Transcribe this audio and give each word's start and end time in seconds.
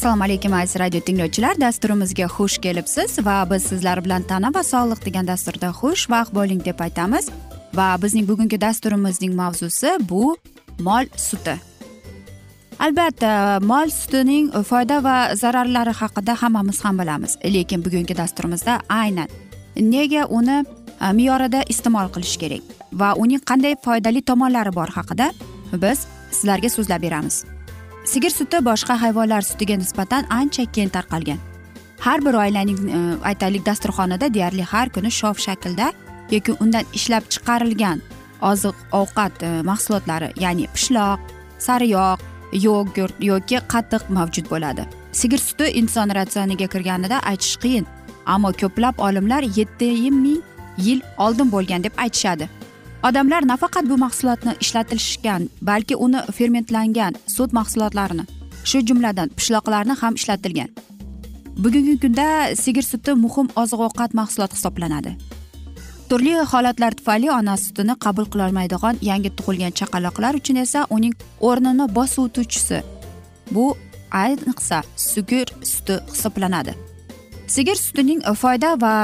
assalomu 0.00 0.24
alaykum 0.24 0.52
aziz 0.52 0.80
radio 0.80 1.00
tinglovchilar. 1.00 1.58
Dasturimizga 1.60 2.24
xush 2.24 2.56
kelibsiz 2.64 3.18
va 3.24 3.44
biz 3.50 3.66
sizlar 3.68 4.00
bilan 4.04 4.22
tana 4.22 4.48
va 4.54 4.62
sog'liq 4.64 5.02
degan 5.04 5.26
dasturda 5.28 5.68
xushvaqt 5.80 6.32
bo'ling 6.32 6.64
deb 6.64 6.80
aytamiz. 6.80 7.28
Va 7.74 7.88
bizning 8.02 8.24
bugungi 8.30 8.60
dasturimizning 8.60 9.34
mavzusi 9.40 9.90
bu 10.00 10.36
mol 10.86 11.04
suti. 11.16 11.58
Albatta 12.78 13.60
mol 13.72 13.92
sutining 13.98 14.48
foyda 14.70 15.02
va 15.04 15.16
zararlari 15.42 15.92
haqida 16.00 16.38
hammamiz 16.42 16.80
ham 16.84 16.98
bilamiz. 16.98 17.36
Lekin 17.44 17.84
bugungi 17.84 18.16
dasturimizda 18.16 18.80
aynan 18.88 19.28
nega 19.76 20.24
uni 20.38 20.64
me'yorida 21.12 21.60
iste'mol 21.68 22.08
qilish 22.14 22.36
kerak 22.42 22.62
va 22.92 23.12
uning 23.22 23.44
qanday 23.50 23.76
foydali 23.84 24.22
tomonlari 24.22 24.72
bor 24.80 24.88
haqida 24.98 25.32
biz 25.72 26.06
sizlarga 26.30 26.68
so'zlab 26.76 27.02
beramiz. 27.02 27.44
Sigir 28.04 28.30
suti 28.30 28.58
boshqa 28.64 28.96
hayvonlar 29.02 29.42
sutiga 29.42 29.76
nisbatan 29.76 30.26
ancha 30.30 30.64
keng 30.72 30.90
tarqalgan. 30.90 31.38
Har 32.00 32.24
bir 32.24 32.34
oilaning 32.34 32.78
e, 32.88 33.00
aytaylik 33.30 33.66
dasturxonida 33.66 34.34
deyarli 34.34 34.62
har 34.62 34.88
kuni 34.88 35.10
shov 35.10 35.36
shaklda 35.46 35.92
yoki 36.30 36.56
undan 36.60 36.84
ishlab 36.94 37.24
chiqarilgan 37.32 38.00
oziq 38.50 38.76
ovqat 39.00 39.42
e, 39.42 39.50
mahsulotlari 39.62 40.32
ya'ni 40.44 40.66
pishloq 40.74 41.20
sariyog' 41.66 42.24
yogurt 42.52 43.14
yoki 43.20 43.58
qatiq 43.72 44.02
mavjud 44.08 44.46
bo'ladi. 44.50 44.86
Sigir 45.12 45.38
suti 45.38 45.72
inson 45.80 46.10
ratsioniga 46.18 46.66
kirganida 46.66 47.20
aytish 47.30 47.56
qiyin 47.62 47.86
ammo 48.26 48.52
ko'plab 48.52 48.98
olimlar 48.98 49.42
yetti 49.58 49.90
ming 50.10 50.42
yil 50.78 51.00
oldin 51.18 51.52
bo'lgan 51.52 51.84
deb 51.84 51.92
aytishadi. 51.96 52.48
Odamlar 53.02 53.46
nafaqat 53.48 53.88
bu 53.90 53.96
mahsulotni 53.96 54.52
ishlatilishgan 54.60 55.48
balki 55.62 55.96
uni 55.96 56.20
fermentlangan 56.36 57.14
sut 57.36 57.52
mahsulotlarini 57.52 58.24
shu 58.70 58.78
jumladan 58.88 59.28
pishloqlarni 59.38 59.94
ham 60.00 60.14
ishlatilgan. 60.14 60.70
Bugungi 61.64 62.00
kunda 62.00 62.26
sigir 62.62 62.82
suti 62.82 63.12
muhim 63.24 63.48
oziq 63.62 63.80
ovqat 63.86 64.14
mahsuloti 64.20 64.54
hisoblanadi. 64.58 65.12
Turli 66.08 66.34
holatlar 66.52 66.92
tufayli 66.98 67.30
ona 67.30 67.56
sutini 67.56 67.94
qabul 68.04 68.26
qilolmaydigan 68.32 68.96
yangi 69.10 69.30
tug'ilgan 69.38 69.72
chaqaloqlar 69.80 70.32
uchun 70.40 70.56
esa 70.64 70.80
uning 70.96 71.14
o'rnini 71.48 71.86
bosuvchisi 71.96 72.78
bu 73.54 73.66
ayniqsa 74.24 74.78
sigir 74.96 75.46
suti 75.72 75.96
hisoblanadi. 76.12 76.72
Sigir 77.54 77.76
sutining 77.84 78.20
foyda 78.42 78.70
va 78.84 78.94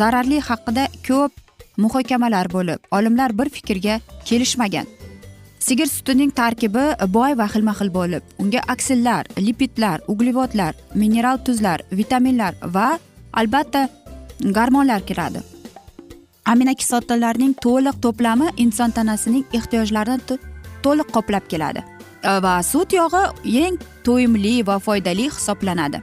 zararli 0.00 0.38
haqida 0.48 0.84
ko'p 1.08 1.41
muhokamalar 1.76 2.50
bo'lib 2.52 2.80
olimlar 2.90 3.38
bir 3.38 3.48
fikrga 3.48 4.00
kelishmagan. 4.24 4.86
Sigir 5.58 5.86
sutining 5.86 6.32
tarkibi 6.34 6.84
boy 7.14 7.36
va 7.38 7.46
xilma 7.52 7.74
xil 7.78 7.90
bo'lib 7.94 8.22
unga 8.42 8.60
aksillar 8.74 9.26
lipidlar 9.38 10.00
uglevodlar 10.08 10.74
mineral 10.94 11.38
tuzlar 11.46 11.80
vitaminlar 11.92 12.54
va 12.74 12.98
albatta 13.32 13.88
gormonlar 14.56 15.06
kiradi. 15.06 15.42
Aminokislotalarning 16.52 17.54
to'liq 17.64 18.00
to'plami 18.04 18.48
inson 18.56 18.90
tanasining 18.90 19.44
ehtiyojlarini 19.58 20.38
to'liq 20.82 21.08
qoplab 21.16 21.46
keladi. 21.52 21.84
E, 22.22 22.30
va 22.44 22.54
sut 22.62 22.92
yog'i 22.92 23.22
eng 23.64 23.78
to'yimli 24.06 24.66
va 24.66 24.78
foydali 24.86 25.28
hisoblanadi. 25.30 26.02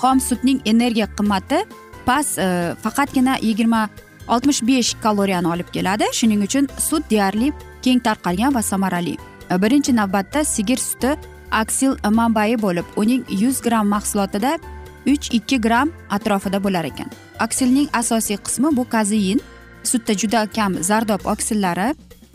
Xom 0.00 0.18
sutning 0.28 0.58
energiya 0.72 1.06
qimmati 1.18 1.62
past 2.06 2.38
e, 2.38 2.74
faqatgina 2.82 3.38
yigirma 3.48 3.88
oltmish 4.28 4.62
besh 4.62 4.94
kaloriyani 5.02 5.48
olib 5.48 5.68
keladi. 5.72 6.04
Shuning 6.12 6.42
uchun 6.44 6.68
sut 6.78 7.10
deyarli 7.10 7.52
keng 7.82 8.00
tarqalgan 8.00 8.54
va 8.54 8.62
samarali. 8.62 9.16
E, 9.50 9.62
birinchi 9.62 9.96
navbatda 9.96 10.44
sigir 10.44 10.76
suti 10.76 11.14
aksil 11.50 11.96
manbai 12.10 12.62
bo'lib 12.62 12.84
uning 12.96 13.24
yuz 13.42 13.60
gramm 13.62 13.88
mahsulotida 13.88 14.58
uch 15.06 15.30
ikki 15.32 15.60
gramm 15.60 15.92
atrofida 16.10 16.64
bo'lar 16.64 16.84
ekan. 16.84 17.08
Aksilning 17.38 17.88
asosiy 17.92 18.36
qismi 18.36 18.76
bu 18.76 18.88
kazein. 18.88 19.40
Sutda 19.84 20.14
juda 20.14 20.46
kam 20.46 20.82
zardob 20.82 21.24
oksillari 21.24 21.94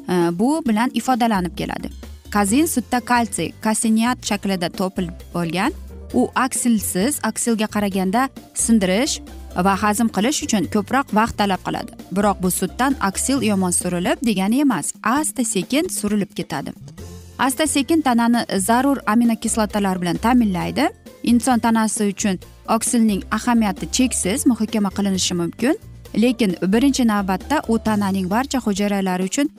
e, 0.10 0.16
bu 0.40 0.64
bilan 0.68 0.90
ifodalanib 0.94 1.58
keladi. 1.58 1.90
Kazein 2.30 2.66
sutda 2.66 3.00
kalsiy 3.00 3.52
kasiniyat 3.62 4.26
shaklida 4.26 4.70
to'pil 4.70 5.10
bo'lgan. 5.34 5.74
U 6.14 6.30
aksilsiz 6.36 7.20
aksilga 7.24 7.68
qaraganda 7.76 8.30
sindirish 8.54 9.22
va 9.56 9.76
hazm 9.84 10.08
qilish 10.16 10.44
uchun 10.46 10.66
ko'proq 10.74 11.14
vaqt 11.20 11.38
talab 11.38 11.62
qiladi. 11.66 11.92
Biroq 12.16 12.42
bu 12.44 12.52
sutdan 12.52 12.96
aksil 13.00 13.44
yomon 13.50 13.72
surilib 13.72 14.18
degani 14.28 14.62
emas 14.66 14.94
asta 15.04 15.44
sekin 15.44 15.90
surilib 15.90 16.32
ketadi. 16.36 16.74
Asta 17.40 17.68
sekin 17.68 18.02
tanani 18.02 18.46
zarur 18.60 18.98
aminokislotalar 19.06 20.02
bilan 20.02 20.18
ta'minlaydi. 20.18 20.90
Inson 21.24 21.60
tanasi 21.60 22.04
uchun 22.14 22.40
oksilning 22.68 23.22
ahamiyati 23.32 23.92
cheksiz 23.92 24.46
muhokama 24.46 24.90
qilinishi 24.90 25.34
mumkin. 25.34 25.76
Lekin 26.22 26.56
birinchi 26.74 27.08
navbatda 27.08 27.62
u 27.68 27.80
tananing 27.80 28.30
barcha 28.30 28.60
hujayralari 28.60 29.24
uchun 29.24 29.50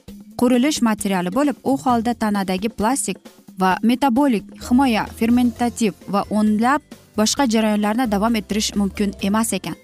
qurilish 0.40 0.82
materiali 0.82 1.30
bo'lib 1.34 1.56
u 1.64 1.76
holda 1.84 2.14
tanadagi 2.14 2.68
plastik 2.68 3.16
va 3.60 3.78
metabolik 3.82 4.44
himoya 4.68 5.06
fermentativ 5.18 5.92
va 6.08 6.24
o'nlab 6.30 6.80
boshqa 7.18 7.48
jarayonlarni 7.54 8.10
davom 8.10 8.36
ettirish 8.40 8.74
mumkin 8.76 9.14
emas 9.22 9.52
ekan. 9.52 9.83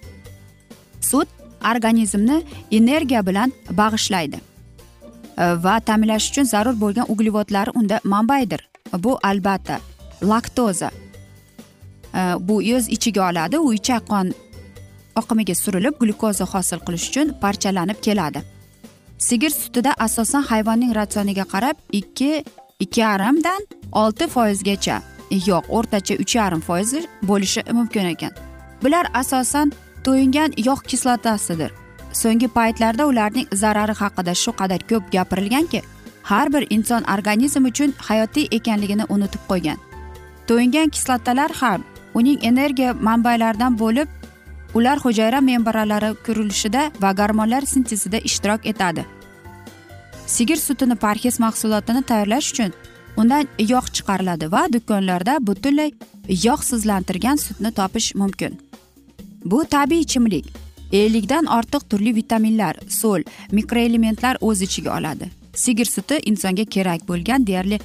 Sut 1.11 1.29
organizmni 1.73 2.43
energiya 2.79 3.27
bilan 3.27 3.53
bag'ishlaydi 3.83 4.41
e, 5.41 5.45
va 5.65 5.81
ta'minlash 5.81 6.31
uchun 6.31 6.45
zarur 6.53 6.77
bo'lgan 6.81 7.11
uglevodlar 7.13 7.69
unda 7.75 8.01
manbaydir. 8.05 8.69
Bu 8.99 9.19
albatta 9.23 9.81
laktoza. 10.23 10.91
E, 12.15 12.21
bu 12.41 12.57
o'z 12.77 12.89
ichiga 12.97 13.29
oladi 13.31 13.59
u 13.59 13.75
ichak 13.75 14.07
qon 14.13 14.33
oqimiga 15.21 15.55
surilib 15.55 15.95
glyukoza 16.01 16.45
hosil 16.55 16.81
qilish 16.87 17.09
uchun 17.11 17.35
parchalanib 17.43 18.01
keladi. 18.07 18.43
Sigir 19.19 19.51
sutida 19.51 19.93
asosan 20.07 20.43
hayvonning 20.51 20.95
ratsioniga 20.99 21.45
qarab 21.53 21.77
ikki 22.01 22.45
ikki 22.85 23.01
yarimdan 23.01 23.67
olti 24.03 24.29
foizgacha 24.35 24.97
yo'q 25.49 25.65
o'rtacha 25.77 26.15
uch 26.23 26.35
yarim 26.37 26.63
foiz 26.69 26.95
bo'lishi 27.23 27.61
mumkin 27.73 28.07
ekan. 28.15 28.33
Bular 28.83 29.07
asosan 29.15 29.73
to'yingan 30.05 30.51
yog' 30.69 30.85
kislotasidir 30.91 31.71
so'nggi 32.13 32.49
paytlarda 32.59 33.07
ularning 33.07 33.49
zarari 33.63 33.95
haqida 34.03 34.35
shu 34.43 34.53
qadar 34.61 34.81
ko'p 34.91 35.13
gapirilganki 35.13 35.83
har 36.23 36.53
bir 36.53 36.67
inson 36.71 37.03
organizm 37.03 37.65
uchun 37.65 37.95
hayotiy 38.09 38.49
ekanligini 38.51 39.05
unutib 39.09 39.41
qo'ygan. 39.49 39.79
To'yingan 40.47 40.89
kislotalar 40.89 41.51
ham 41.61 41.85
uning 42.15 42.39
energiya 42.51 42.95
manbalaridan 42.95 43.79
bo'lib 43.79 44.09
ular 44.75 44.99
hujayra 45.05 45.41
membralari 45.41 46.11
qurilishida 46.27 46.83
va 47.03 47.13
gormonlar 47.13 47.63
sintezida 47.63 48.19
ishtirok 48.19 48.67
etadi. 48.67 49.05
Sigir 50.27 50.57
sutini 50.57 50.95
parhez 50.95 51.41
mahsulotini 51.41 52.03
tayyorlash 52.03 52.51
uchun 52.53 52.73
undan 53.17 53.49
yog' 53.59 53.93
chiqariladi 53.97 54.53
va 54.53 54.63
do'konlarda 54.75 55.35
butunlay 55.47 55.91
yog'sizlantirgan 56.47 57.37
sutni 57.37 57.71
topish 57.71 58.15
mumkin. 58.15 58.70
Bu 59.45 59.65
tabiiy 59.65 60.01
ichimlik. 60.01 60.47
Ellikdan 60.93 61.47
ortiq 61.47 61.83
turli 61.91 62.15
vitaminlar 62.15 62.77
so'l 62.89 63.23
mikroelementlar 63.53 64.37
o'z 64.41 64.63
ichiga 64.63 64.99
oladi. 64.99 65.31
Sigir 65.55 65.85
suti 65.85 66.19
insonga 66.25 66.65
kerak 66.65 67.09
bo'lgan 67.09 67.47
deyarli 67.47 67.81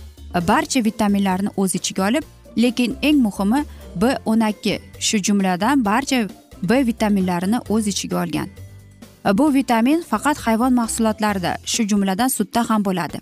barcha 0.48 0.84
vitaminlarni 0.84 1.50
o'z 1.57 1.75
ichiga 1.75 2.07
olib 2.07 2.24
lekin 2.57 2.98
eng 3.02 3.18
muhimi 3.18 3.66
b 3.96 4.18
o'n 4.25 4.42
ikki 4.50 4.80
shu 5.00 5.18
jumladan 5.18 5.86
barcha 5.86 6.28
b 6.63 6.88
vitaminlarini 6.88 7.60
o'z 7.69 7.88
ichiga 7.88 8.24
olgan. 8.24 8.50
Bu 9.34 9.54
vitamin 9.54 10.02
faqat 10.02 10.38
hayvon 10.38 10.74
mahsulotlarida 10.74 11.57
shu 11.66 11.88
jumladan 11.88 12.28
sutda 12.28 12.69
ham 12.69 12.86
bo'ladi. 12.86 13.19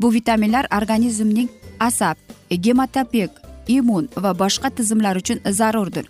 Bu 0.00 0.12
vitaminlar 0.12 0.66
organizmning 0.82 1.48
asab 1.80 2.16
gematopek 2.50 3.30
immun 3.68 4.08
va 4.16 4.38
boshqa 4.38 4.70
tizimlar 4.70 5.16
uchun 5.16 5.38
zarurdir. 5.50 6.06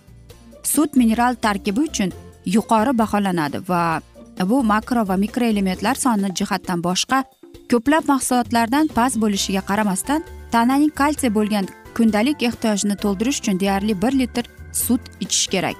Sut 0.63 0.95
mineral 0.95 1.35
tarkibi 1.35 1.79
uchun 1.89 2.11
yuqori 2.45 2.97
baholanadi 2.97 3.59
va 3.69 4.01
bu 4.49 4.63
makro 4.63 5.07
va 5.07 5.15
mikroelementlar 5.25 5.95
soni 5.95 6.31
jihatdan 6.39 6.83
boshqa 6.83 7.23
ko'plab 7.71 8.03
mahsulotlardan 8.07 8.87
past 8.97 9.15
bo'lishiga 9.23 9.61
qaramasdan 9.69 10.23
tananing 10.51 10.93
kalsiy 11.01 11.33
bo'lgan 11.37 11.65
kundalik 11.97 12.43
ehtiyojini 12.49 12.95
to'ldirish 13.03 13.39
uchun 13.41 13.59
deyarli 13.59 14.01
bir 14.01 14.13
litr 14.21 14.45
sut 14.71 15.01
ichish 15.19 15.47
kerak. 15.53 15.77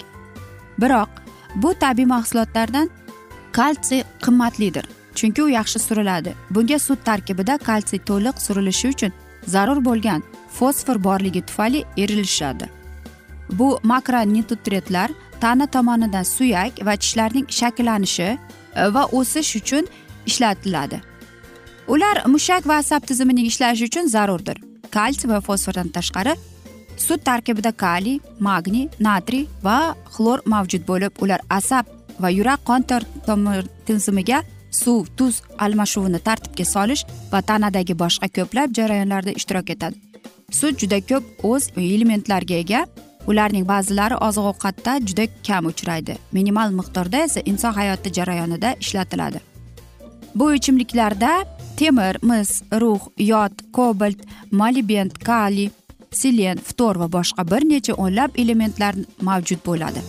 Biroq 0.81 1.09
bu 1.55 1.73
tabiiy 1.83 2.07
mahsulotlardan 2.15 2.89
kalsiy 3.51 4.03
qimmatlidir 4.25 4.85
chunki 5.15 5.43
u 5.43 5.49
yaxshi 5.49 5.79
suriladi. 5.79 6.35
Bunga 6.49 6.79
sut 6.79 7.05
tarkibida 7.05 7.57
kalsiy 7.57 7.99
to'liq 8.09 8.35
surilishi 8.45 8.87
uchun 8.93 9.11
zarur 9.47 9.85
bo'lgan 9.85 10.21
fosfor 10.57 11.03
borligi 11.03 11.41
tufayli 11.41 11.85
erilishadi 11.97 12.78
bu 13.49 13.79
makronutriyentlar 13.83 15.11
tana 15.41 15.67
tomonidan 15.67 16.23
suyak 16.23 16.85
va 16.85 16.95
tishlarning 16.95 17.47
shakllanishi 17.49 18.29
e, 18.75 18.93
va 18.93 19.05
o'sish 19.05 19.55
uchun 19.55 19.87
ishlatiladi. 20.25 21.01
Ular 21.87 22.23
mushak 22.25 22.67
va 22.67 22.75
asab 22.83 23.01
tizimining 23.07 23.45
ishlashi 23.45 23.85
uchun 23.89 24.07
zarurdir. 24.07 24.57
Kalsiy 24.91 25.29
va 25.29 25.41
fosfordan 25.41 25.87
tashqari 25.87 26.35
sut 26.97 27.25
tarkibida 27.25 27.71
kaliy 27.71 28.19
magniy 28.39 28.87
natriy 28.99 29.47
va 29.63 29.95
xlor 30.15 30.39
mavjud 30.45 30.85
bo'lib 30.89 31.23
ular 31.23 31.41
asab 31.49 31.85
va 32.19 32.29
yurak 32.29 32.63
qon 32.69 32.85
tomir 33.27 33.63
tizimiga 33.87 34.43
suv 34.71 35.07
tuz 35.17 35.41
almashuvini 35.65 36.19
tartibga 36.27 36.65
solish 36.75 37.03
va 37.31 37.41
tanadagi 37.41 37.95
boshqa 38.03 38.27
ko'plab 38.37 38.75
jarayonlarda 38.79 39.31
ishtirok 39.39 39.69
etadi. 39.75 39.95
Sut 40.59 40.79
juda 40.81 40.99
ko'p 41.09 41.45
o'z 41.51 41.69
elementlarga 41.77 42.55
ega 42.63 42.85
ularning 43.29 43.65
ba'zilari 43.71 44.15
oziq 44.27 44.45
ovqatda 44.51 44.97
juda 45.07 45.25
kam 45.47 45.65
uchraydi. 45.71 46.17
Minimal 46.31 46.69
miqdorda 46.79 47.17
esa 47.27 47.41
inson 47.51 47.73
hayoti 47.79 48.13
jarayonida 48.17 48.75
ishlatiladi. 48.83 49.39
Bu 50.35 50.53
ichimliklarda 50.53 51.31
temir 51.77 52.17
mis 52.21 52.61
rux 52.81 53.01
yod 53.17 53.53
kobalt 53.73 54.19
molibent 54.51 55.13
kaliy 55.29 55.69
selen 56.11 56.57
ftor 56.69 56.95
va 57.01 57.07
boshqa 57.17 57.45
bir 57.51 57.63
necha 57.69 57.93
o'nlab 57.93 58.31
elementlar 58.41 58.95
mavjud 59.21 59.61
bo'ladi. 59.65 60.01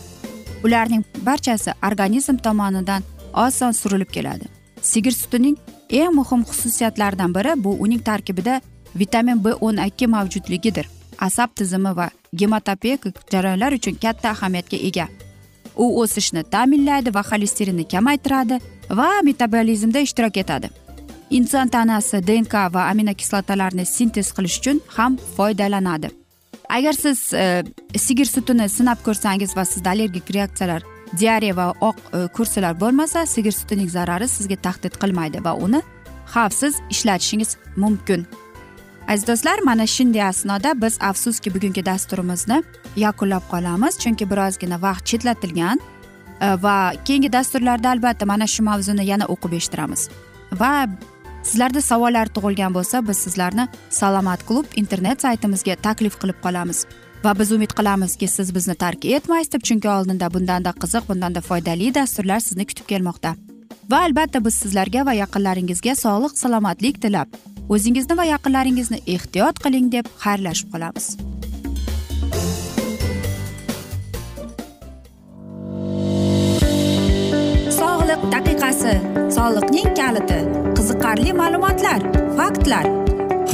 Ularning 0.65 1.05
barchasi 1.27 1.71
organizm 1.89 2.37
tomonidan 2.37 3.03
oson 3.47 3.73
surilib 3.73 4.11
keladi. 4.17 4.47
Sigir 4.83 5.13
sutining 5.13 5.57
eng 5.91 6.15
muhim 6.19 6.43
xususiyatlaridan 6.51 7.35
biri 7.35 7.53
bu 7.65 7.71
uning 7.85 8.03
tarkibida 8.05 8.61
vitamin 8.95 9.45
b 9.45 9.55
o'n 9.55 9.77
ikki 9.87 10.07
mavjudligidir. 10.07 11.00
Asab 11.21 11.55
tizimi 11.57 11.97
va 11.97 12.11
gematopek 12.35 13.01
jarayonlar 13.33 13.73
uchun 13.79 13.99
katta 14.03 14.31
ahamiyatga 14.31 14.79
ega. 14.89 15.09
U 15.77 15.87
o'sishni 16.03 16.43
ta'minlaydi 16.55 17.15
va 17.15 17.23
xolesterinni 17.31 17.89
kamaytiradi 17.89 18.61
va 19.01 19.11
metabolizmda 19.25 20.01
ishtirok 20.07 20.37
etadi. 20.45 20.71
Inson 21.31 21.69
tanasi 21.69 22.23
dnk 22.27 22.55
va 22.75 22.89
aminokislotalarni 22.93 23.85
sintez 23.87 24.33
qilish 24.37 24.59
uchun 24.61 24.81
ham 24.97 25.19
foydalanadi. 25.37 26.11
Agar 26.69 26.93
siz 26.93 27.33
e, 27.35 27.63
sigir 27.97 28.27
sutini 28.27 28.69
sinab 28.69 28.99
ko'rsangiz 29.07 29.57
va 29.57 29.65
sizda 29.65 29.91
allergik 29.91 30.31
reaksiyalar 30.35 30.83
diareya 31.21 31.57
va 31.57 31.67
oq 31.81 31.99
e, 32.15 32.27
kursilar 32.37 32.75
bo'lmasa 32.81 33.27
sigir 33.27 33.53
sutining 33.53 33.91
zarari 33.91 34.29
sizga 34.29 34.57
tahdid 34.67 34.99
qilmaydi 35.03 35.45
va 35.45 35.55
uni 35.67 35.83
xavfsiz 36.35 36.75
ishlatishingiz 36.91 37.57
mumkin. 37.77 38.27
Aziz 39.11 39.27
do'stlar 39.27 39.59
mana 39.59 39.87
shunday 39.87 40.23
asnoda 40.23 40.83
biz 40.83 40.99
afsuski 41.01 41.55
bugungi 41.55 41.83
dasturimizni 41.87 42.63
yakunlab 42.97 43.45
qolamiz 43.53 43.99
chunki 44.03 44.31
birozgina 44.31 44.83
vaqt 44.83 45.05
chetlatilgan 45.11 45.79
e, 46.41 46.47
va 46.65 46.93
keyingi 47.05 47.33
dasturlarda 47.33 47.91
albatta 47.91 48.27
mana 48.27 48.47
shu 48.47 48.63
mavzuni 48.63 49.05
yana 49.13 49.27
o'qib 49.35 49.53
eshittiramiz. 49.59 50.09
Va 50.61 50.73
sizlarda 51.43 51.81
savollar 51.91 52.27
tug'ilgan 52.37 52.75
bo'lsa 52.79 53.09
biz 53.09 53.19
sizlarni 53.27 53.69
salomat 54.01 54.47
klub 54.49 54.67
internet 54.83 55.23
saytimizga 55.27 55.77
taklif 55.87 56.15
qilib 56.23 56.39
qolamiz. 56.47 56.87
Va 57.25 57.39
biz 57.39 57.53
umid 57.53 57.73
qilamizki 57.79 58.29
siz 58.29 58.55
bizni 58.55 58.75
tark 58.75 59.05
etmaysiz 59.05 59.53
deb 59.53 59.63
chunki 59.69 59.89
oldinda 59.97 60.35
bundanda 60.35 60.71
qiziq 60.83 61.09
bundanda 61.11 61.41
foydali 61.41 61.95
dasturlar 61.95 62.41
sizni 62.41 62.67
kutib 62.67 62.87
kelmoqda. 62.93 63.35
Va 63.91 63.99
albatta 64.07 64.45
biz 64.45 64.55
sizlarga 64.55 65.07
va 65.07 65.13
yaqinlaringizga 65.23 65.95
sog'lik 66.05 66.39
salomatlik 66.39 67.03
tilab 67.03 67.50
o'zingizni 67.75 68.17
va 68.19 68.25
yaqinlaringizni 68.35 68.99
ehtiyot 69.15 69.61
qiling 69.65 69.91
deb 69.95 70.07
xayrlashib 70.25 70.73
qolamiz. 70.75 71.07
Sog'liq 77.79 78.23
daqiqasi 78.35 78.95
soliqning 79.37 79.91
kaliti 80.01 80.41
qiziqarli 80.77 81.37
ma'lumotlar 81.43 82.01
faktlar. 82.41 82.87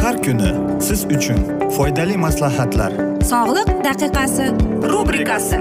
Har 0.03 0.17
kuni 0.25 0.51
siz 0.89 1.01
uchun 1.17 1.41
foydali 1.77 2.17
maslahatlar. 2.27 2.93
Sog'liq 3.33 3.71
daqiqasi 3.89 4.47
rubrikasi 4.93 5.61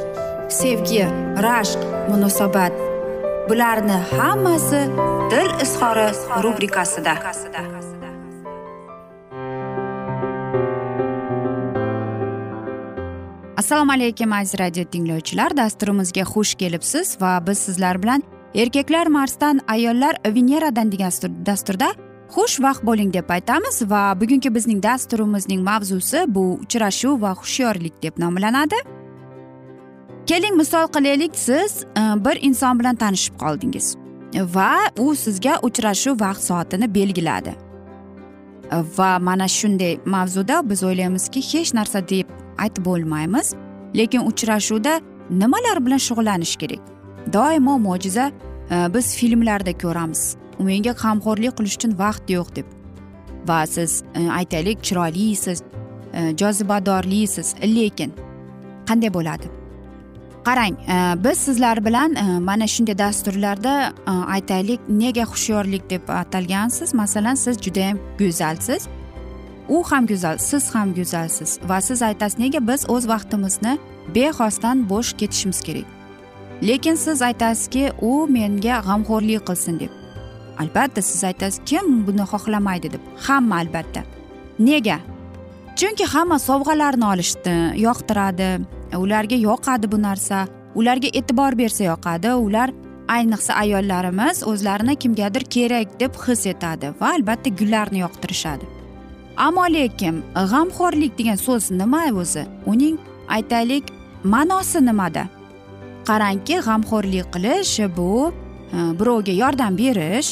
sevgi 0.51 1.03
rashq 1.43 1.79
munosabat. 2.09 2.73
Bularni 3.49 3.97
hammasi 4.11 4.81
dil 5.31 5.49
izhori 5.63 6.07
rubrikasida. 6.43 7.13
Assalomu 13.57 13.91
alaykum 13.91 14.33
aziz 14.33 14.59
radio 14.59 14.83
tinglovchilar. 14.83 15.57
Dasturimizga 15.57 16.21
xush 16.21 16.55
kelibsiz 16.55 17.17
va 17.21 17.47
biz 17.47 17.57
sizlar 17.57 18.03
bilan 18.03 18.23
erkaklar 18.55 19.07
marsdan 19.07 19.61
ayollar 19.67 20.15
veneradan 20.25 20.91
degan 20.91 21.11
dasturda 21.45 21.93
xushvaqt 22.35 22.83
bo'ling 22.83 23.13
deb 23.13 23.29
aytamiz 23.29 23.81
va 23.91 24.21
bugungi 24.21 24.55
bizning 24.55 24.83
dasturimizning 24.83 25.63
mavzusi 25.63 26.25
bu 26.27 26.59
uchrashuv 26.63 27.21
va 27.21 27.35
hushyorlik 27.35 28.03
deb 28.03 28.19
nomlanadi. 28.19 28.75
Keling 30.31 30.55
misol 30.55 30.87
qilaylik 30.87 31.33
siz 31.35 31.83
e, 31.83 32.01
bir 32.25 32.37
inson 32.41 32.79
bilan 32.79 32.95
tanishib 32.95 33.35
qoldingiz 33.39 33.95
va 34.55 34.75
u 34.99 35.15
sizga 35.15 35.57
uchrashuv 35.67 36.15
vaqt 36.19 36.43
soatini 36.49 36.87
belgiladi. 36.95 37.53
Va 38.97 39.19
mana 39.19 39.47
shunday 39.47 39.97
mavzuda 40.05 40.61
biz 40.69 40.83
o'ylaymizki 40.83 41.41
hech 41.51 41.73
narsa 41.79 41.99
deb 42.13 42.31
aytib 42.63 42.85
bo'lmaymiz 42.85 43.53
lekin 43.99 44.21
uchrashuvda 44.31 44.93
nimalar 45.29 45.85
bilan 45.85 46.01
shug'ullanish 46.07 46.55
kerak? 46.61 46.81
Doimo 47.33 47.77
mo'jiza 47.87 48.31
e, 48.31 48.93
biz 48.93 49.15
filmlarda 49.19 49.73
ko'ramiz. 49.83 50.21
Menga 50.59 50.93
g'amxo'rlik 51.03 51.57
qilish 51.57 51.75
uchun 51.79 51.99
vaqt 52.03 52.35
yo'q 52.37 52.55
deb. 52.55 52.67
Va 53.47 53.65
siz 53.67 54.03
e, 54.15 54.29
aytaylik 54.39 54.77
chiroylisiz 54.87 55.63
jozibadorlisiz 56.39 57.55
lekin 57.77 58.11
qanday 58.87 59.13
bo'ladi? 59.17 59.60
Qarang 60.45 60.73
e, 60.73 61.23
biz 61.23 61.37
sizlar 61.37 61.85
bilan 61.85 62.15
e, 62.15 62.39
mana 62.39 62.67
shunday 62.67 62.97
dasturlarda 62.97 63.93
e, 64.07 64.11
aytaylik 64.11 64.79
nega 64.89 65.23
hushyorlik 65.23 65.89
deb 65.89 66.09
atalgansiz? 66.09 66.93
Masalan 66.93 67.35
siz 67.35 67.61
judayam 67.61 67.97
go'zalsiz. 68.19 68.87
U 69.69 69.83
ham 69.83 70.07
go'zal 70.07 70.37
siz 70.37 70.75
ham 70.75 70.93
go'zalsiz. 70.95 71.59
Va 71.69 71.81
siz 71.81 72.01
aytasiz 72.01 72.39
nega 72.39 72.67
biz 72.67 72.89
o'z 72.89 73.07
vaqtimizni 73.07 73.77
bexosdan 74.15 74.89
bo'sh 74.89 75.13
ketishimiz 75.17 75.61
kerak? 75.61 75.87
Lekin 76.63 76.95
siz 76.95 77.21
aytasizki 77.21 77.91
u 78.01 78.27
menga 78.27 78.81
g'amxo'rlik 78.87 79.45
qilsin 79.49 79.79
deb. 79.79 79.91
Albatta 80.59 81.01
siz 81.01 81.23
aytasiz 81.23 81.61
kim 81.65 82.07
buni 82.07 82.25
xohlamaydi 82.33 82.93
deb? 82.93 83.03
Hamma 83.27 83.55
albatta. 83.61 84.01
Nega? 84.59 84.99
Chunki 85.75 86.05
hamma 86.13 86.37
sovg'alarni 86.39 87.05
olishni 87.13 87.55
yoqtiradi. 87.85 88.49
Ularga 88.97 89.35
yoqadi 89.35 89.91
bu 89.91 90.01
narsa. 90.01 90.47
Ularga 90.75 91.07
e'tibor 91.13 91.57
bersa 91.57 91.83
yoqadi. 91.83 92.33
Ular 92.33 92.69
ayniqsa 93.07 93.53
ayollarimiz 93.53 94.43
o'zlarini 94.47 94.95
kimgadir 94.95 95.43
kerak 95.55 95.99
deb 95.99 96.13
his 96.25 96.45
etadi 96.53 96.93
va 97.01 97.13
albatta 97.15 97.49
gullarni 97.49 97.99
yoqtirishadi. 98.05 98.65
Ammo 99.37 99.65
lekin 99.73 100.21
g'amxo'rlik 100.51 101.17
degan 101.19 101.39
so'z 101.45 101.71
nima 101.71 102.03
o'zi? 102.21 102.43
Uning 102.65 102.97
aytaylik 103.27 103.85
ma'nosi 104.23 104.85
nimada? 104.85 105.23
Qarangki 106.07 106.55
g'amxo'rlik 106.67 107.27
qilish 107.33 107.75
bu 107.97 108.31
e, 108.75 108.77
birovga 108.99 109.33
yordam 109.43 109.77
berish 109.81 110.29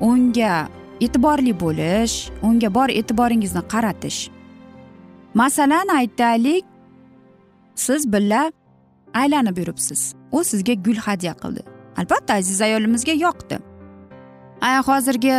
unga 0.00 0.54
e'tiborli 1.04 1.54
bo'lish 1.64 2.14
unga 2.42 2.68
bor 2.76 2.88
e'tiboringizni 3.00 3.62
qaratish. 3.72 4.20
Masalan 5.34 5.88
aytaylik 6.00 6.64
siz 7.74 8.12
birga 8.12 8.52
aylanib 9.14 9.58
yuribsiz. 9.58 10.14
U 10.32 10.44
sizga 10.44 10.74
gul 10.74 10.96
hadya 10.96 11.34
qildi. 11.42 11.62
Albatta 11.96 12.34
aziz 12.34 12.62
ayolimizga 12.62 13.12
yoqdi. 13.12 13.58
Hozirgi 14.86 15.32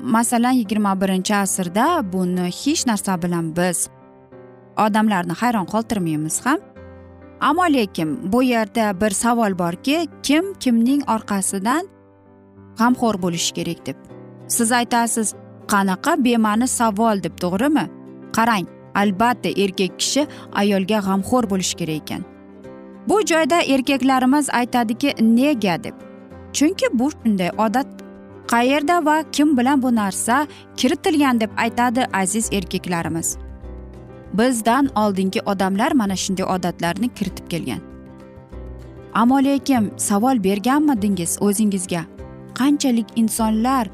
masalan 0.00 0.52
yigirma 0.52 1.00
birinchi 1.00 1.34
asrda 1.34 2.12
buni 2.12 2.46
hech 2.60 2.86
narsa 2.86 3.22
bilan 3.22 3.56
biz 3.56 3.88
odamlarni 4.76 5.32
hayron 5.32 5.66
qoldirmaymiz 5.66 6.46
ham. 6.46 6.58
Ammo 7.40 7.62
lekin 7.62 8.32
bu 8.32 8.42
yerda 8.42 9.00
bir 9.00 9.10
savol 9.10 9.58
borki 9.58 10.08
kim 10.22 10.54
kimning 10.54 11.02
orqasidan 11.14 11.84
g'amxo'r 12.78 13.16
bo'lishi 13.22 13.52
kerak 13.54 13.86
deb. 13.86 13.96
Siz 14.48 14.72
aytasiz 14.72 15.34
qanaqa 15.72 16.24
bema'ni 16.24 16.68
savol 16.68 17.22
deb 17.22 17.34
to'g'rimi? 17.42 17.86
Qarang 18.36 18.66
albatta 18.94 19.48
erkak 19.48 19.98
kishi 19.98 20.26
ayolga 20.52 20.98
g'amxo'r 21.06 21.50
bo'lishi 21.50 21.76
kerak 21.80 22.02
ekan. 22.02 22.22
Bu 23.08 23.20
joyda 23.26 23.62
erkaklarimiz 23.62 24.50
aytadiki 24.50 25.14
nega? 25.20 25.84
deb. 25.84 25.94
Chunki 26.52 26.86
bu 26.92 27.10
shunday 27.10 27.50
odat. 27.58 27.86
Qayerda 28.46 29.04
va 29.04 29.22
kim 29.32 29.56
bilan 29.58 29.82
bu 29.82 29.94
narsa 29.94 30.46
kiritilgan 30.76 31.40
deb 31.40 31.50
aytadi 31.56 32.06
aziz 32.12 32.52
erkaklarimiz. 32.52 33.36
Bizdan 34.34 34.88
oldingi 34.96 35.40
odamlar 35.40 35.92
mana 35.92 36.16
shunday 36.16 36.44
odatlarni 36.44 37.08
kiritib 37.08 37.48
kelgan. 37.48 37.80
Ammo 39.14 39.44
lekin 39.44 39.92
savol 39.96 40.44
berganmidingiz 40.44 41.38
o'zingizga? 41.40 42.04
Qanchalik 42.54 43.06
insonlar 43.16 43.88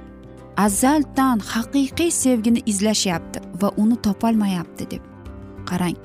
azaldan 0.59 1.39
haqiqiy 1.53 2.11
sevgini 2.11 2.63
izlashyapti 2.67 3.41
va 3.63 3.71
uni 3.77 3.97
topolmayapti 4.07 4.91
deb. 4.91 5.03
Qarang 5.71 5.97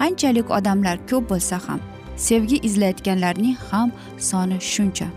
qanchalik 0.00 0.50
odamlar 0.58 1.00
ko'p 1.10 1.30
bo'lsa 1.32 1.60
ham 1.66 1.80
sevgi 2.26 2.58
izlayotganlarning 2.68 3.56
ham 3.70 3.92
soni 4.28 4.58
shuncha. 4.72 5.08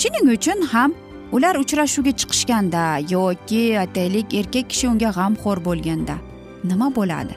Shuning 0.00 0.30
uchun 0.36 0.62
ham 0.72 0.94
ular 1.32 1.54
uchrashuvga 1.62 2.12
chiqishganda 2.20 2.84
yoki 3.14 3.62
aytaylik 3.84 4.34
erkak 4.40 4.70
kishi 4.70 4.88
unga 4.92 5.10
g'amxo'r 5.18 5.64
bo'lganda 5.68 6.16
nima 6.64 6.88
bo'ladi? 6.98 7.34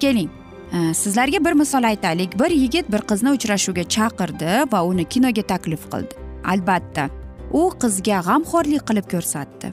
Keling 0.00 0.30
e, 0.72 0.94
sizlarga 0.94 1.44
bir 1.44 1.52
misol 1.52 1.84
aytaylik. 1.92 2.38
Bir 2.40 2.50
yigit 2.62 2.92
bir 2.92 3.02
qizni 3.10 3.30
uchrashuvga 3.36 3.84
chaqirdi 3.94 4.72
va 4.72 4.84
uni 4.90 5.04
kinoga 5.04 5.42
taklif 5.42 5.90
qildi. 5.92 6.14
Albatta 6.44 7.10
u 7.52 7.62
qizga 7.82 8.20
g'amxo'rlik 8.28 8.82
qilib 8.88 9.06
ko'rsatdi. 9.14 9.72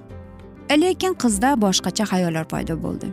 Lekin 0.82 1.13
qizda 1.24 1.55
boshqacha 1.65 2.05
xayollar 2.12 2.46
paydo 2.53 2.75
bo'ldi. 2.86 3.12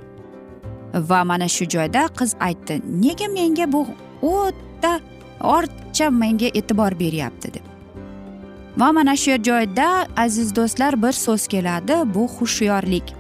Va 1.11 1.25
mana 1.25 1.49
shu 1.49 1.64
joyda 1.75 2.07
qiz 2.19 2.37
aytdi 2.49 2.81
nega 3.04 3.28
menga 3.37 3.66
bu 3.73 3.87
o'ta 4.23 4.92
ortiqcha 5.57 6.11
menga 6.23 6.49
e'tibor 6.59 6.99
beryapti? 7.02 7.54
deb 7.54 7.73
va 8.76 8.92
mana 8.92 9.16
shu 9.16 9.37
joyda 9.49 10.07
aziz 10.16 10.57
do'stlar 10.57 11.02
bir 11.02 11.12
so'z 11.12 11.47
keladi 11.47 11.95
bu 12.14 12.28
hushyorlik. 12.38 13.14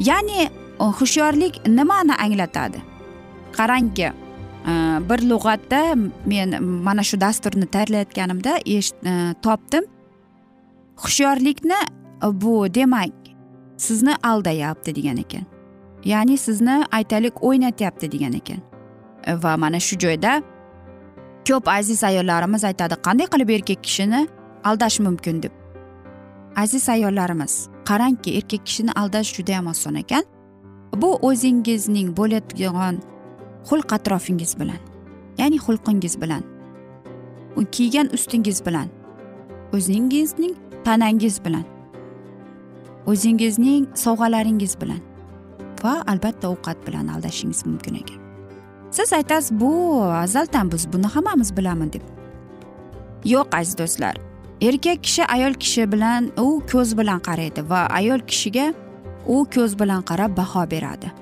Ya'ni 0.00 0.50
hushyorlik 0.78 1.66
nimani 1.66 2.14
anglatadi? 2.14 2.82
Qarangki 3.52 4.02
e, 4.02 4.12
bir 5.08 5.20
lug'atda 5.30 5.82
men 6.26 6.62
mana 6.62 7.02
shu 7.02 7.20
dasturni 7.20 7.66
tayyorlayotganimda 7.66 8.58
e, 8.66 8.80
topdim. 9.42 9.84
Hushyorlikni 10.96 11.80
bu 12.32 12.74
demak 12.74 13.12
sizni 13.76 14.14
aldayapti 14.22 14.94
degan 14.94 15.16
ekan. 15.16 15.42
Ya'ni 16.04 16.36
sizni 16.38 16.84
aytaylik 16.92 17.44
o'ynatyapti 17.44 18.12
degan 18.12 18.32
ekan. 18.32 18.60
E, 19.26 19.42
va 19.42 19.56
mana 19.56 19.80
shu 19.80 19.98
joyda 19.98 20.42
ko'p 21.48 21.68
aziz 21.68 22.04
ayollarimiz 22.04 22.64
aytadi 22.64 22.94
qanday 22.94 23.26
qilib 23.26 23.48
erkak 23.48 23.84
kishini 23.84 24.28
aldash 24.64 25.00
mumkin? 25.00 25.42
deb. 25.42 25.52
Aziz 26.56 26.88
ayollarimiz 26.88 27.68
qarangki 27.84 28.36
erkak 28.36 28.66
kishini 28.66 28.92
aldash 28.92 29.34
judayam 29.36 29.66
oson 29.66 29.94
ekan. 29.94 30.24
Bu 30.96 31.18
o'zingizning 31.28 32.16
bo'ladigan 32.16 33.02
xulq 33.68 33.92
atrofingiz 33.92 34.58
bilan 34.60 34.80
ya'ni 35.38 35.56
xulqingiz 35.56 36.20
bilan 36.20 36.42
kiygan 37.72 38.08
ustingiz 38.12 38.66
bilan 38.66 38.88
o'zingizning 39.72 40.54
tanangiz 40.84 41.44
bilan. 41.44 41.64
O'zingizning 43.06 43.86
sovg'alaringiz 43.94 44.80
bilan. 44.80 45.00
Va 45.84 45.94
albatta 46.06 46.48
ovqat 46.48 46.86
bilan 46.86 47.08
aldashingiz 47.08 47.66
mumkin 47.66 47.94
ekan. 47.94 48.20
Siz 48.90 49.12
aytasiz 49.12 49.60
bu 49.60 50.02
azaldan 50.02 50.72
biz 50.72 50.92
buni 50.92 51.06
hammamiz 51.06 51.56
bilamiz 51.56 51.92
deb. 51.92 52.02
Yo'q 53.24 53.56
aziz 53.58 53.78
do'stlar. 53.78 54.16
Erkak 54.60 55.02
kishi 55.02 55.26
ayol 55.26 55.54
kishi 55.54 55.92
bilan 55.92 56.30
u 56.38 56.62
ko'z 56.72 56.98
bilan 56.98 57.20
qaraydi 57.28 57.70
va 57.70 57.80
ayol 57.98 58.20
kishiga 58.30 58.74
u 59.26 59.46
ko'z 59.54 59.78
bilan 59.80 60.02
qarab 60.02 60.36
baho 60.36 60.70
beradi. 60.70 61.12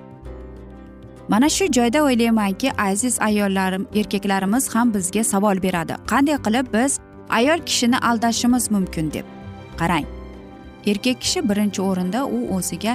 Mana 1.29 1.49
shu 1.49 1.65
joyda 1.73 2.03
o'ylaymanki 2.03 2.73
aziz 2.73 3.21
ayollarim 3.21 3.87
erkaklarimiz 3.95 4.75
ham 4.75 4.95
bizga 4.95 5.25
savol 5.25 5.63
beradi. 5.63 5.95
Qanday 6.11 6.37
qilib 6.47 6.67
biz 6.75 6.99
ayol 7.29 7.59
kishini 7.59 7.99
aldashimiz 7.99 8.71
mumkin 8.71 9.13
deb. 9.13 9.32
Qarang 9.81 10.07
erkak 10.91 11.21
kishi 11.25 11.41
birinchi 11.51 11.81
o'rinda 11.89 12.21
u 12.37 12.39
o'ziga 12.57 12.95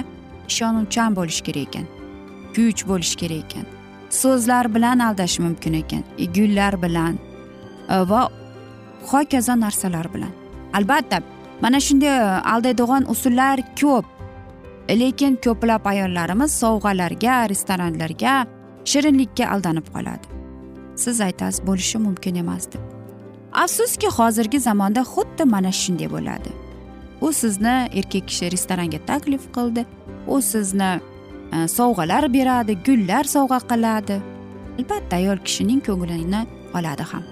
ishonuvchan 0.50 1.16
bo'lishi 1.18 1.42
kerak 1.48 1.68
ekan 1.68 1.86
kuch 2.58 2.80
bo'lishi 2.90 3.16
kerak 3.22 3.44
ekan. 3.44 3.66
So'zlar 4.20 4.74
bilan 4.74 4.98
aldash 4.98 5.38
mumkin 5.44 5.72
ekan 5.82 6.02
e, 6.18 6.24
gullar 6.36 6.74
bilan 6.82 7.14
e, 7.94 7.96
va 8.10 8.20
hokazo 9.10 9.54
narsalar 9.60 10.06
bilan. 10.14 10.32
Albatta 10.78 11.18
mana 11.62 11.80
shunday 11.86 12.16
e, 12.18 12.40
aldaydigan 12.52 13.10
usullar 13.14 13.58
ko'p. 13.80 14.04
Lekin 15.00 15.34
ko'plab 15.44 15.84
ayollarimiz 15.92 16.50
sovg'alarga 16.62 17.34
restoranlarga 17.52 18.34
shirinlikka 18.90 19.44
aldanib 19.54 19.86
qoladi. 19.94 20.26
Siz 21.02 21.20
aytasiz 21.28 21.60
bo'lishi 21.68 21.98
mumkin 22.06 22.34
emas 22.42 22.64
deb. 22.72 22.82
Afsuski 23.64 24.08
hozirgi 24.18 24.58
zamonda 24.68 25.02
xuddi 25.12 25.44
mana 25.54 25.72
shunday 25.82 26.08
bo'ladi. 26.16 26.50
U 27.20 27.32
sizni 27.32 27.76
erkak 27.98 28.28
kishi 28.28 28.50
restoranga 28.50 28.98
taklif 29.06 29.48
qildi. 29.54 29.84
U 30.26 30.42
sizni 30.42 30.92
e, 31.52 31.68
sovg'alar 31.68 32.28
beradi 32.32 32.78
gullar 32.86 33.24
sovg'a 33.24 33.60
qiladi. 33.70 34.20
Albatta 34.78 35.16
ayol 35.16 35.38
kishining 35.46 35.82
ko'nglini 35.86 36.44
oladi 36.74 37.02
ham. 37.12 37.24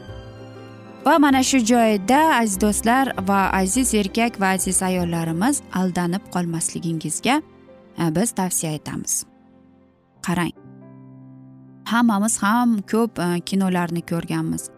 Va 1.06 1.18
mana 1.18 1.42
shu 1.42 1.58
joyda 1.70 2.20
aziz 2.40 2.60
do'stlar 2.60 3.12
va 3.28 3.40
aziz 3.60 3.94
erkak 3.94 4.40
va 4.40 4.48
aziz 4.58 4.82
ayollarimiz 4.82 5.62
aldanib 5.80 6.24
qolmasligingizga 6.34 7.40
e, 7.98 8.14
biz 8.16 8.32
tavsiya 8.32 8.72
etamiz. 8.72 9.24
Qarang. 10.26 10.54
Hammamiz 11.86 12.42
ham 12.42 12.80
ko'p 12.92 13.18
e, 13.18 13.40
kinolarni 13.40 14.02
ko'rganmiz. 14.10 14.70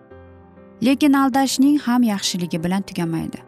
Lekin 0.82 1.12
aldashning 1.12 1.78
ham 1.86 2.02
yaxshiligi 2.02 2.64
bilan 2.64 2.82
tugamaydi. 2.82 3.47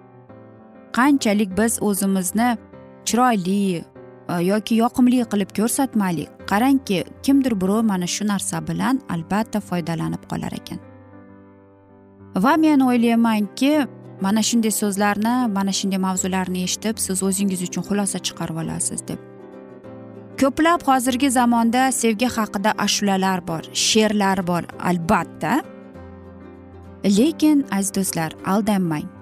Qanchalik 0.93 1.51
biz 1.59 1.79
o'zimizni 1.83 2.57
chiroyli 3.05 3.61
e, 3.77 4.35
yoki 4.51 4.75
yoqimli 4.83 5.25
qilib 5.33 5.51
ko'rsatmaylik. 5.59 6.29
Qarangki 6.51 7.05
kimdir 7.23 7.55
birov 7.61 7.83
mana 7.93 8.07
shu 8.07 8.27
narsa 8.33 8.61
bilan 8.69 9.01
albatta 9.15 9.61
foydalanib 9.61 10.23
qolar 10.31 10.53
ekan. 10.61 10.79
Va 12.45 12.55
men 12.65 12.81
o'ylaymanki 12.89 13.73
mana 14.21 14.43
shunday 14.49 14.73
so'zlarni 14.83 15.35
mana 15.57 15.73
shunday 15.79 16.01
mavzularni 16.07 16.63
eshitib 16.67 16.97
siz 17.07 17.23
o'zingiz 17.29 17.61
uchun 17.69 17.83
xulosa 17.89 18.19
chiqarib 18.27 18.57
olasiz 18.63 19.01
deb. 19.09 19.21
Ko'plab 20.41 20.81
hozirgi 20.89 21.29
zamonda 21.31 21.83
sevgi 21.93 22.29
haqida 22.37 22.71
ashulalar 22.87 23.41
bor 23.49 23.63
she'rlar 23.87 24.39
bor 24.51 24.63
albatta. 24.91 25.53
Lekin 27.19 27.59
aziz 27.77 27.95
do'stlar 27.97 28.31
aldanmang 28.53 29.20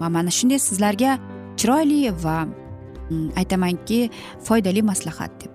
va 0.00 0.08
mana 0.08 0.30
shunday 0.30 0.58
sizlarga 0.58 1.18
chiroyli 1.56 2.00
va 2.24 2.44
mm, 2.44 3.30
aytamanki 3.40 4.10
foydali 4.46 4.82
maslahat 4.82 5.32
deb. 5.40 5.50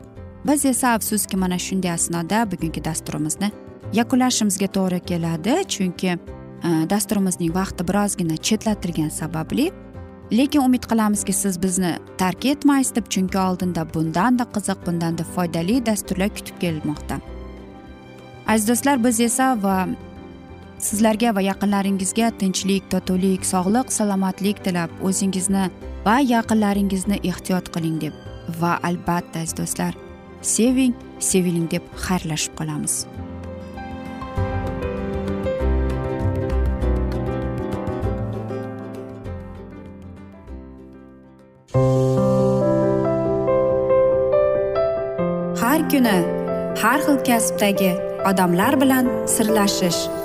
Biz 0.48 0.66
esa 0.66 0.94
afsuski 0.98 1.38
mana 1.38 1.58
shunday 1.60 1.92
asnoda 1.92 2.46
bugungi 2.52 2.84
dasturimizni 2.86 3.52
yakunlashimizga 3.94 4.68
to'g'ri 4.78 5.00
keladi. 5.10 5.56
Chunki 5.68 6.12
e, 6.14 6.20
dasturimizning 6.90 7.56
vaqti 7.56 7.88
birozgina 7.88 8.38
chetlatilgani 8.38 9.12
sababli 9.12 9.72
lekin 10.32 10.62
umid 10.62 10.84
qilamizki 10.90 11.34
siz 11.34 11.62
bizni 11.64 11.96
tark 12.18 12.46
etmaysiz 12.46 12.96
deb 12.96 13.10
chunki 13.10 13.38
oldinda 13.38 13.94
bundanda 13.94 14.44
qiziq 14.56 14.86
bundanda 14.86 15.24
foydali 15.24 15.86
dasturlar 15.86 16.30
kutib 16.38 16.60
kelmoqda. 16.60 17.20
Aziz 18.48 18.68
do'stlar 18.70 19.04
biz 19.04 19.20
esa 19.20 19.54
va 19.64 19.88
sizlarga 20.80 21.32
va 21.36 21.42
yaqinlaringizga 21.42 22.32
tinchlik 22.40 22.90
totuvlik 22.92 23.46
sog'lik 23.48 23.92
salomatlik 23.98 24.64
tilab 24.66 24.92
o'zingizni 25.08 25.70
va 26.06 26.16
yaqinlaringizni 26.20 27.20
ehtiyot 27.32 27.72
qiling 27.76 28.00
deb 28.02 28.14
va 28.62 28.74
albatta 28.90 29.40
aziz 29.44 29.56
do'stlar 29.60 29.94
seving 30.42 30.94
seviling 31.20 31.70
deb 31.72 31.84
xayrlashib 32.06 32.54
qolamiz. 32.60 33.06
Har 45.62 45.80
kuni 45.92 46.18
har 46.84 47.00
xil 47.08 47.18
kasbdagi 47.32 47.92
odamlar 48.30 48.74
bilan 48.82 49.10
sirlashish 49.36 50.25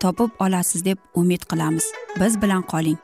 topib 0.00 0.30
olasiz 0.38 0.84
deb 0.84 0.98
umid 1.14 1.42
qilamiz. 1.50 1.84
Biz 2.20 2.42
bilan 2.42 2.62
qoling. 2.62 2.98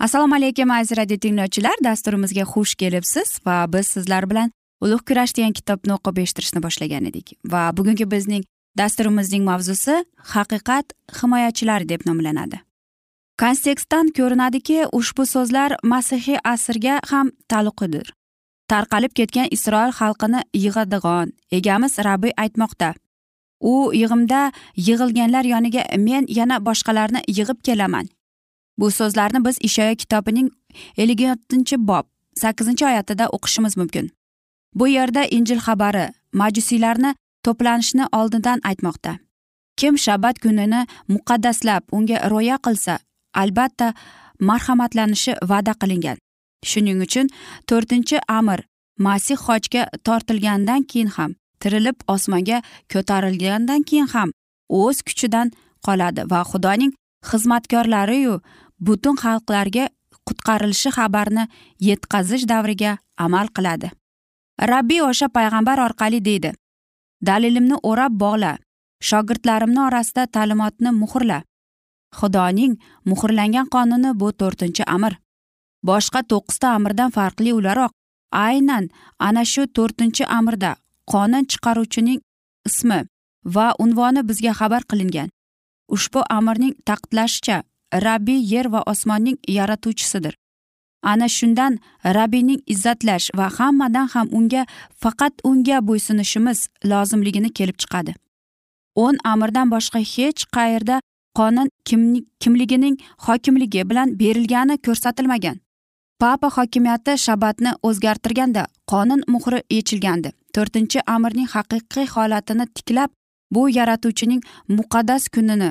Assalomu 0.00 0.34
alaykum 0.34 0.70
aziz 0.70 0.98
radio 0.98 1.16
tinglovchilar. 1.16 1.74
Dasturimizga 1.84 2.44
xush 2.52 2.74
kelibsiz 2.74 3.38
va 3.46 3.66
biz 3.72 3.86
sizlar 3.86 4.30
bilan 4.30 4.52
ulug' 4.80 5.04
kurash 5.08 5.34
degan 5.36 5.52
kitobni 5.52 5.92
o'qib 5.96 6.22
eshittirishni 6.22 6.62
boshlagan 6.64 7.04
edik. 7.10 7.36
Va 7.44 7.68
bugungi 7.76 8.06
bizning 8.10 8.44
dasturimizning 8.78 9.44
mavzusi 9.44 10.04
haqiqat 10.34 10.96
himoyachilari 11.20 11.88
deb 11.88 12.06
nomlanadi. 12.08 12.60
Kontekstdan 13.40 14.08
ko'rinadiki 14.16 14.86
ushbu 14.92 15.26
so'zlar 15.26 15.76
masihiy 15.92 16.40
asrga 16.44 17.00
ham 17.10 17.30
taalluqlidir. 17.48 18.12
Tarqalib 18.70 19.12
ketgan 19.18 19.48
isroil 19.56 19.92
xalqini 19.98 20.40
yig'adig'on 20.64 21.32
egamiz 21.58 21.98
rabbiy 22.06 22.32
aytmoqda. 22.42 22.94
U 23.72 23.74
yig'imda 24.00 24.40
yig'ilganlar 24.86 25.44
yoniga 25.52 25.82
men 26.06 26.24
yana 26.38 26.56
boshqalarni 26.66 27.20
yig'ib 27.38 27.58
kelaman. 27.66 28.06
Bu 28.78 28.90
so'zlarni 28.98 29.44
biz 29.46 29.56
ishoya 29.68 29.94
kitobining 30.02 30.48
ellik 30.96 31.20
yettinchi 31.26 31.76
bob 31.88 32.06
sakkizinchi 32.42 32.84
oyatida 32.90 33.24
o'qishimiz 33.36 33.76
mumkin. 33.80 34.06
Bu 34.74 34.88
yerda 34.88 35.22
injil 35.36 35.60
xabari 35.66 36.06
majusiylarni 36.40 37.14
to'planishni 37.44 38.04
oldindan 38.18 38.60
aytmoqda. 38.70 39.12
Kim 39.76 39.98
shabat 40.04 40.36
kunini 40.42 40.86
muqaddaslab 41.14 41.82
unga 41.96 42.16
rioya 42.32 42.56
qilsa 42.66 42.98
albatta 43.42 43.94
marhamatlanishi 44.48 45.32
va'da 45.50 45.74
qilingan. 45.82 46.18
Shuning 46.64 47.00
uchun 47.06 47.26
to'rtinchi 47.68 48.18
amir 48.38 48.60
masih 49.06 49.36
xochga 49.44 49.82
tortilgandan 50.06 50.82
keyin 50.90 51.10
ham 51.16 51.30
tirilib 51.60 51.98
osmonga 52.14 52.58
ko'tarilgandan 52.92 53.82
keyin 53.88 54.08
ham 54.14 54.32
o'z 54.80 55.02
kuchidan 55.06 55.52
qoladi 55.86 56.22
va 56.32 56.40
xudoning 56.50 56.92
xizmatkorlariyu 57.30 58.34
butun 58.86 59.16
xalqlarga 59.22 59.84
qutqarilishi 60.26 60.90
xabarini 60.96 61.44
yetkazish 61.88 62.44
davriga 62.52 62.92
amal 63.24 63.46
qiladi. 63.56 63.88
Rabbiy 64.72 65.00
o'sha 65.10 65.28
payg'ambar 65.36 65.78
orqali 65.86 66.20
deydi 66.28 66.50
dalilimni 67.26 67.76
o'rab 67.90 68.12
bog'la 68.22 68.52
shogirdlarimni 69.08 69.80
orasida 69.88 70.26
ta'limotni 70.34 70.90
muhrla. 71.02 71.38
Xudoning 72.18 72.72
muhrlangan 73.10 73.66
qonuni 73.74 74.10
bu 74.20 74.28
to'rtinchi 74.40 74.84
amr 74.96 75.12
boshqa 75.88 76.20
to'qqizta 76.30 76.68
amirdan 76.76 77.10
farqli 77.16 77.52
o'laroq. 77.58 77.92
Aynan 78.32 78.84
ana 79.18 79.44
shu 79.52 79.62
to'rtinchi 79.76 80.24
amirda 80.38 80.70
qonun 81.12 81.44
chiqaruvchining 81.50 82.20
ismi 82.68 83.00
va 83.54 83.66
unvoni 83.84 84.22
bizga 84.28 84.52
xabar 84.60 84.82
qilingan. 84.90 85.28
Ushbu 85.94 86.20
amirning 86.38 86.74
taqidlashicha 86.88 87.56
rabbiy 88.06 88.40
yer 88.52 88.66
va 88.72 88.80
osmonning 88.92 89.38
yaratuvchisidir. 89.56 90.34
Ana 91.02 91.28
shundan 91.28 91.78
rabbiyning 92.04 92.60
izzatlash 92.72 93.26
va 93.38 93.46
hammadan 93.58 94.06
ham 94.14 94.28
unga 94.38 94.62
faqat 95.02 95.34
unga 95.50 95.78
bo'ysunishimiz 95.88 96.58
lozimligini 96.90 97.50
kelib 97.58 97.76
chiqadi. 97.82 98.12
O'n 99.04 99.16
amirdan 99.32 99.70
boshqa 99.74 100.00
hech 100.14 100.40
qayerda 100.56 101.00
qonun 101.38 101.68
kimligining 102.42 102.96
hokimligi 103.26 103.82
bilan 103.90 104.08
berilgani 104.20 104.76
ko'rsatilmagan. 104.86 105.56
Papa 106.20 106.48
hokimiyati 106.56 107.12
shabatni 107.18 107.70
o'zgartirganda 107.88 108.62
qonun 108.92 109.22
muhri 109.34 109.60
yechilgandi. 109.76 110.30
To'rtinchi 110.54 111.00
amirning 111.14 111.48
haqiqiy 111.54 112.06
holatini 112.14 112.66
tiklab 112.76 113.10
bu 113.54 113.62
yaratuvchining 113.78 114.42
muqaddas 114.76 115.28
kunini 115.34 115.70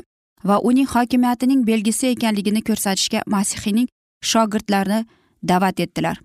va 0.50 0.58
uning 0.70 0.90
hokimiyatining 0.94 1.62
belgisi 1.70 2.08
ekanligini 2.14 2.62
ko'rsatishga 2.70 3.22
masihiyning 3.36 3.88
shogirdlarini 4.32 5.00
da'vat 5.50 5.80
etdilar. 5.86 6.18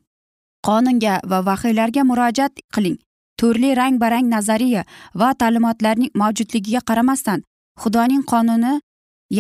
Qonunga 0.67 1.15
va 1.31 1.39
vahiylarga 1.49 2.03
murojaat 2.11 2.53
qiling. 2.75 2.99
Turli 3.41 3.77
rang 3.77 4.01
barang 4.03 4.27
nazariya 4.35 4.83
va 5.21 5.35
ta'limotlarning 5.41 6.13
mavjudligiga 6.21 6.81
qaramasdan 6.89 7.43
xudoning 7.83 8.23
qonuni 8.33 8.79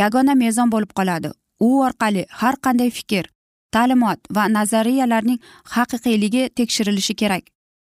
yagona 0.00 0.34
mezon 0.34 0.68
bo'lib 0.74 0.92
qoladi. 0.98 1.30
U 1.66 1.68
orqali 1.86 2.26
har 2.40 2.54
qanday 2.64 2.90
fikr 2.98 3.33
ta'limot 3.74 4.20
va 4.36 4.44
nazariyalarning 4.56 5.40
haqiqiyligi 5.74 6.42
tekshirilishi 6.58 7.14
kerak. 7.22 7.44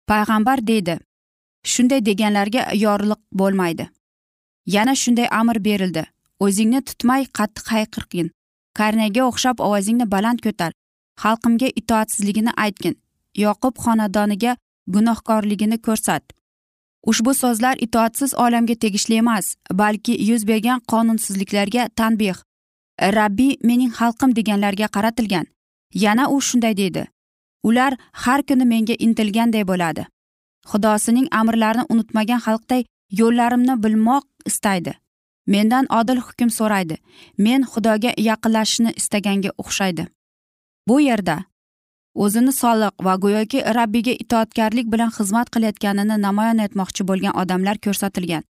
Payg'ambar 0.09 0.67
deydi 0.71 0.99
shunday 1.63 2.05
deganlarga 2.05 2.65
yorliq 2.73 3.21
bo'lmaydi. 3.33 3.89
Yana 4.65 4.95
shunday 4.95 5.27
amr 5.31 5.63
berildi. 5.65 6.05
O'zingni 6.39 6.81
tutmay 6.81 7.25
qattiq 7.37 7.71
hayqirgin. 7.75 8.31
Karnaga 8.77 9.23
o'xshab 9.29 9.59
ovozingni 9.67 10.11
baland 10.11 10.39
ko'tar. 10.45 10.71
Xalqimga 11.23 11.69
itoatsizligini 11.81 12.51
aytgin. 12.65 12.95
Yoqub 13.35 13.75
xonadoniga 13.85 14.55
gunohkorligini 14.87 15.77
ko'rsat. 15.87 16.23
Ushbu 17.05 17.33
so'zlar 17.33 17.75
itoatsiz 17.85 18.33
olamga 18.45 18.75
tegishli 18.75 19.15
emas 19.23 19.55
balki 19.81 20.13
yuz 20.29 20.47
bergan 20.47 20.79
qonunsizliklarga 20.91 21.89
tanbeh. 21.95 22.37
Rabbiy 23.17 23.57
mening 23.63 23.91
xalqim 23.99 24.35
deganlarga 24.35 24.87
qaratilgan. 24.95 25.45
Yana 25.93 26.29
u 26.29 26.41
shunday 26.41 26.77
deydi. 26.77 27.07
Ular 27.63 27.97
har 28.11 28.43
kuni 28.43 28.65
menga 28.65 28.95
intilganday 28.99 29.63
bo'ladi. 29.67 30.05
Xudosining 30.71 31.27
amrlarini 31.31 31.85
unutmagan 31.89 32.41
xalqday 32.45 32.85
yo'llarimni 33.19 33.75
bilmoq 33.83 34.25
istaydi. 34.45 34.93
Mendan 35.47 35.85
odil 35.99 36.19
hukm 36.27 36.49
so'raydi. 36.59 36.97
Men 37.37 37.61
xudoga 37.71 38.11
yaqinlashishni 38.29 38.93
istaganga 38.99 39.51
o'xshaydi. 39.61 40.07
Bu 40.87 40.99
yerda 41.01 41.37
o'zini 42.15 42.53
soliq 42.61 42.93
va 43.05 43.15
go'yoki 43.23 43.59
rabbiyga 43.77 44.13
itoatkorlik 44.23 44.87
bilan 44.93 45.11
xizmat 45.17 45.49
qilayotganini 45.55 46.21
namoyon 46.27 46.59
etmoqchi 46.65 47.07
bo'lgan 47.09 47.37
odamlar 47.41 47.77
ko'rsatilgan. 47.85 48.43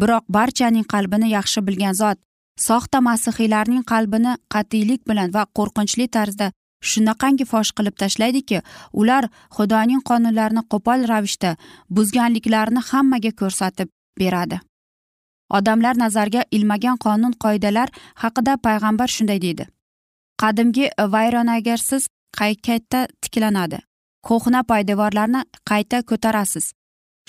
Biroq 0.00 0.24
barchaning 0.36 0.86
qalbini 0.92 1.28
yaxshi 1.36 1.60
bilgan 1.66 1.94
zot 2.02 2.18
soxta 2.66 3.00
masihiylarning 3.08 3.84
qalbini 3.92 4.32
qat'iylik 4.54 5.02
bilan 5.08 5.34
va 5.36 5.42
qo'rqinchli 5.58 6.06
tarzda 6.16 6.46
shunaqangi 6.88 7.44
fosh 7.52 7.72
qilib 7.76 7.96
tashlaydiki 8.02 8.62
ular 8.92 9.28
xudoning 9.56 10.02
qonunlarini 10.10 10.62
qo'pol 10.72 11.06
ravishda 11.12 11.56
buzganliklarini 11.96 12.82
hammaga 12.90 13.32
ko'rsatib 13.40 13.88
beradi. 14.20 14.60
Odamlar 15.58 15.98
nazariga 15.98 16.42
ilmagan 16.56 16.96
qonun 17.04 17.32
qoidalar 17.44 17.88
haqida 18.22 18.56
payg'ambar 18.66 19.08
shunday 19.16 19.42
deydi. 19.42 19.66
Qadimgi 20.42 20.86
vayronagarsiz 21.14 22.08
qayta 22.38 23.00
tiklanadi? 23.22 23.78
Ko'hna 24.28 24.60
poydevorlarni 24.70 25.40
qayta 25.70 26.02
ko'tarasiz. 26.10 26.72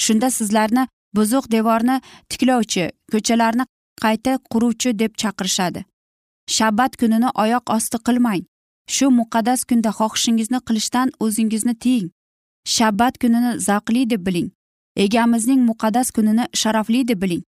Shunda 0.03 0.29
sizlarni 0.37 0.87
buzuq 1.15 1.45
devorni 1.55 1.97
tiklovchi 2.29 2.85
ko'chalarni 3.11 3.65
qayta 4.03 4.37
quruvchi 4.51 4.99
deb 5.01 5.11
chaqirishadi. 5.21 5.85
Shabbat 6.55 6.97
kunini 6.99 7.29
oyoq 7.43 7.65
osti 7.77 7.97
qilmang. 8.07 8.43
Shu 8.95 9.05
muqaddas 9.19 9.61
kunda 9.69 9.91
xohishingizni 9.99 10.59
qilishdan 10.67 11.07
o'zingizni 11.25 11.73
tiying. 11.83 12.09
Shabbat 12.75 13.13
kunini 13.21 13.51
zavqli 13.67 14.09
deb 14.09 14.25
biling. 14.27 14.49
Egamizning 15.05 15.61
muqaddas 15.69 16.07
kunini 16.15 16.45
sharafli 16.61 17.07
deb 17.07 17.21
biling. 17.21 17.43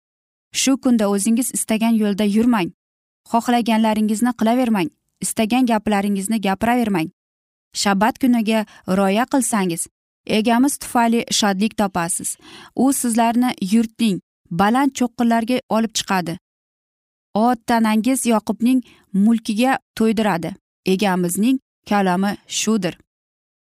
Shu 0.61 0.77
kunda 0.83 1.05
o'zingiz 1.13 1.47
istagan 1.57 1.93
yo'lda 2.01 2.25
yurmang. 2.35 2.69
Xohlaganlaringizni 3.31 4.31
qilavermang. 4.39 4.89
Istagan 5.25 5.65
gaplaringizni 5.71 6.37
gapiravermang. 6.45 7.09
Shabbat 7.81 8.15
kuniga 8.21 8.59
rioya 8.97 9.25
qilsangiz 9.33 9.87
egamiz 10.25 10.77
tufayli 10.77 11.25
shodlik 11.31 11.77
topasiz. 11.77 12.37
U 12.75 12.93
sizlarni 12.93 13.55
yurtning 13.73 14.21
baland 14.51 14.91
cho'qqilariga 14.97 15.57
olib 15.69 15.93
chiqadi. 15.97 16.37
Ot 17.33 17.59
tanangiz 17.67 18.25
yoqubning 18.25 18.81
mulkiga 19.13 19.79
to'ydiradi. 19.95 20.55
Egamizning 20.85 21.59
kalami 21.89 22.37
shudir. 22.47 22.97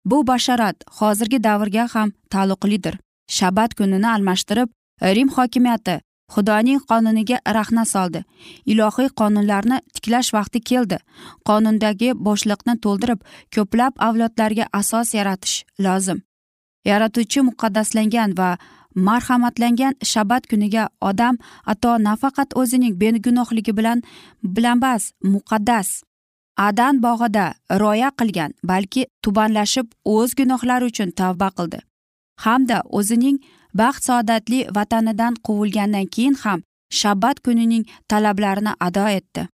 Bu 0.06 0.28
basharat 0.28 0.76
hozirgi 1.00 1.44
davrga 1.44 1.88
ham 1.94 2.12
taalluqlidir. 2.30 2.96
Shabat 3.28 3.76
kunini 3.76 4.08
almashtirib 4.08 4.70
rim 5.02 5.30
hokimiyati 5.30 6.02
xudoning 6.34 6.80
qonuniga 6.90 7.38
rahna 7.58 7.86
soldi. 7.86 8.24
Ilohiy 8.66 9.10
qonunlarni 9.20 9.78
tiklash 9.94 10.34
vaqti 10.38 10.60
keldi. 10.70 10.98
Qonundagi 11.48 12.10
bo'shliqni 12.26 12.74
to'ldirib 12.84 13.20
ko'plab 13.56 13.94
avlodlarga 14.08 14.66
asos 14.80 15.14
yaratish 15.14 15.56
lozim. 15.86 16.20
Yaratuvchi 16.86 17.40
muqaddaslangan 17.50 18.38
va 18.40 18.50
marhamatlangan 18.96 19.94
shabat 20.12 20.48
kuniga 20.50 20.84
odam 21.02 21.36
ato 21.66 21.92
nafaqat 22.08 22.50
o'zining 22.62 22.94
begunohligi 23.02 23.74
bilan 23.80 24.00
bilanbas 24.56 25.04
muqaddas 25.34 25.90
adan 26.68 26.96
bog'ida 27.06 27.46
rioya 27.82 28.10
qilgan 28.20 28.52
balki 28.72 29.06
tubanlashib 29.24 29.88
o'z 30.16 30.36
gunohlari 30.40 30.86
uchun 30.92 31.12
tavba 31.20 31.50
qildi. 31.58 31.80
Hamda 32.46 32.78
o'zining 33.00 33.38
baxt 33.82 34.04
saodatli 34.10 34.60
vatanidan 34.78 35.34
quvilgandan 35.46 36.08
keyin 36.16 36.36
ham 36.44 36.60
shabbat 37.00 37.38
kunining 37.46 37.86
talablarini 38.10 38.74
ado 38.88 39.06
etdi. 39.20 39.48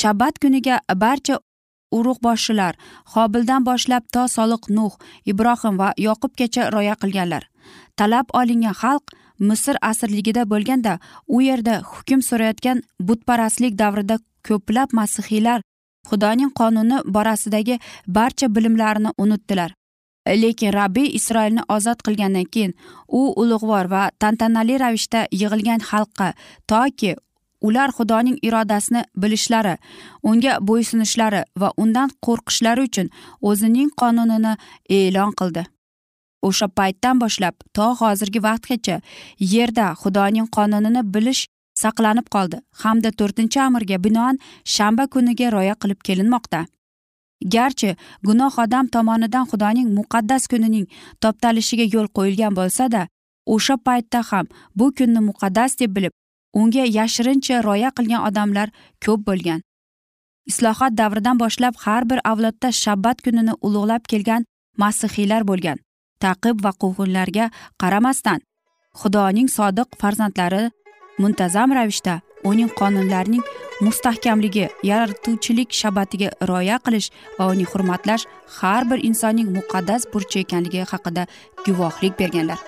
Shabbat 0.00 0.34
kuniga 0.42 0.76
barcha 1.04 1.36
urug'boshilar 1.98 2.74
hobildan 3.14 3.64
boshlab 3.68 4.04
to 4.14 4.22
soliq 4.36 4.62
nuh 4.76 4.92
ibrohim 5.32 5.74
va 5.80 5.88
yoqubgacha 6.06 6.62
rioya 6.74 6.94
qilganlar. 7.02 7.42
Talab 7.96 8.26
olingan 8.40 8.76
xalq 8.82 9.04
misr 9.48 9.76
asrligida 9.90 10.42
bo'lganda 10.52 10.98
u 11.34 11.40
yerda 11.48 11.74
hukm 11.92 12.20
surayotgan 12.28 12.78
butparastlik 13.06 13.74
davrida 13.82 14.16
ko'plab 14.48 14.88
masihiylar 14.98 15.60
xudoning 16.10 16.50
qonuni 16.60 16.98
borasidagi 17.14 17.78
barcha 18.06 18.54
bilimlarini 18.54 19.10
unutdilar. 19.18 19.70
Lekin 20.42 20.72
rabbiy 20.72 21.08
isroilni 21.18 21.62
ozod 21.68 22.02
qilgandan 22.06 22.44
keyin 22.54 22.74
u 23.08 23.20
ulug'vor 23.42 23.90
va 23.90 24.02
tantanali 24.20 24.78
ravishda 24.82 25.26
yig'ilgan 25.32 25.80
xalqqa 25.90 26.28
toki 26.68 27.14
ular 27.60 27.90
xudoning 27.96 28.38
irodasini 28.42 29.02
bilishlari 29.22 29.74
unga 30.22 30.58
bo'ysunishlari 30.68 31.42
va 31.60 31.72
undan 31.82 32.10
qo'rqishlari 32.26 32.86
uchun 32.88 33.08
o'zining 33.50 33.90
qonunini 34.00 34.54
e'lon 34.98 35.32
qildi. 35.40 35.64
O'sha 36.48 36.68
paytdan 36.78 37.20
boshlab 37.22 37.54
to 37.76 37.86
hozirgi 38.00 38.40
vaqtgacha 38.48 38.96
yerda 39.54 39.86
xudoning 40.02 40.48
qonunini 40.56 41.02
bilish 41.14 41.42
saqlanib 41.82 42.26
qoldi. 42.34 42.60
Hamda 42.82 43.10
to'rtinchi 43.18 43.60
amirga 43.60 43.98
binoan 44.04 44.38
shanba 44.64 45.06
kuniga 45.06 45.50
rioya 45.54 45.74
qilib 45.82 46.00
kelinmoqda. 46.06 46.60
Garchi 47.54 47.96
gunoh 48.26 48.54
odam 48.64 48.86
tomonidan 48.94 49.46
xudoning 49.50 49.88
muqaddas 49.98 50.48
kunining 50.52 50.86
toptalishiga 51.22 51.86
yo'l 51.94 52.08
qo'yilgan 52.16 52.52
bo'lsa 52.58 52.92
da 52.94 53.02
o'sha 53.54 53.76
paytda 53.86 54.20
ham 54.30 54.46
bu 54.78 54.86
kunni 54.98 55.20
muqaddas 55.28 55.78
deb 55.80 55.90
bilib 55.96 56.12
unga 56.60 56.84
yashirincha 56.98 57.62
rioya 57.66 57.90
qilgan 57.96 58.22
odamlar 58.28 58.68
ko'p 59.04 59.20
bo'lgan. 59.28 59.60
Islohot 60.50 60.92
davridan 61.00 61.36
boshlab 61.42 61.74
har 61.84 62.02
bir 62.10 62.20
avlodda 62.30 62.68
shabbat 62.82 63.22
kunini 63.24 63.54
ulug'lab 63.66 64.02
kelgan 64.12 64.44
masihiylar 64.82 65.42
bo'lgan. 65.50 65.78
Taqib 66.24 66.56
va 66.64 66.72
quvg'inlarga 66.82 67.46
qaramasdan 67.80 68.40
xudoning 69.00 69.48
sodiq 69.56 69.88
farzandlari 70.00 70.62
muntazam 71.22 71.72
ravishda 71.78 72.20
uning 72.50 72.70
qonunlarining 72.80 73.44
mustahkamligi 73.86 74.68
yaratuvchilik 74.90 75.70
shabatiga 75.80 76.28
rioya 76.50 76.76
qilish 76.86 77.08
va 77.38 77.48
uni 77.52 77.64
hurmatlash 77.72 78.26
har 78.58 78.82
bir 78.90 79.04
insonning 79.08 79.48
muqaddas 79.56 80.02
burchi 80.12 80.44
ekanligi 80.44 80.84
haqida 80.92 81.26
guvohlik 81.66 82.18
berganlar. 82.20 82.60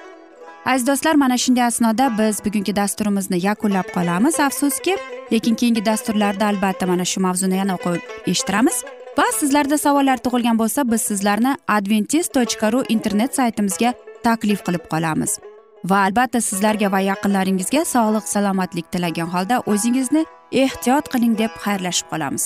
Aziz 0.65 0.87
do'stlar 0.87 1.15
mana 1.23 1.37
shunday 1.45 1.65
asnoda 1.67 2.07
biz 2.19 2.45
bugungi 2.45 2.77
dasturimizni 2.77 3.39
yakunlab 3.49 3.89
qolamiz 3.97 4.41
afsuski. 4.41 4.97
Lekin 5.33 5.55
keyingi 5.55 5.85
dasturlarda 5.85 6.47
albatta 6.47 6.87
mana 6.87 7.05
shu 7.05 7.21
mavzuni 7.21 7.57
yana 7.63 7.79
o'qib 7.79 8.29
eshittiramiz. 8.33 8.85
Va 9.19 9.27
sizlarda 9.41 9.79
savollar 9.85 10.19
tug'ilgan 10.25 10.59
bo'lsa 10.63 10.91
biz 10.93 11.03
sizlarni 11.11 11.57
adventis 11.77 12.29
tochka 12.37 12.73
ru 12.73 12.85
internet 12.97 13.35
saytimizga 13.41 13.95
taklif 14.25 14.61
qilib 14.67 14.85
qolamiz. 14.93 15.41
Va 15.91 16.05
albatta 16.07 16.41
sizlarga 16.41 16.91
va 16.93 17.01
yaqinlaringizga 17.11 17.85
sog'lik 17.93 18.29
salomatlik 18.35 18.91
tilagan 18.93 19.31
holda 19.35 19.61
o'zingizni 19.73 20.25
ehtiyot 20.65 21.09
qiling 21.13 21.35
deb 21.39 21.53
xayrlashib 21.65 22.07
qolamiz. 22.13 22.45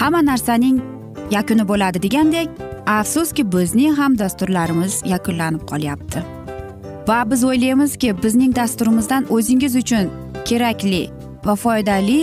Hamma 0.00 0.20
narsaning 0.30 0.78
yakuni 1.30 1.64
bo'ladi 1.70 2.02
degandek 2.06 2.48
afsuski 2.98 3.42
bizning 3.56 3.94
ham 4.00 4.18
dasturlarimiz 4.18 5.02
yakunlanib 5.14 5.62
qolyapti. 5.70 6.24
Va 7.08 7.18
biz 7.30 7.44
o'ylaymizki 7.44 8.10
bizning 8.22 8.56
dasturimizdan 8.56 9.30
o'zingiz 9.36 9.76
uchun 9.82 10.10
kerakli 10.48 11.04
va 11.46 11.54
foydali 11.64 12.22